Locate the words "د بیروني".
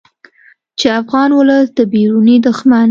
1.77-2.37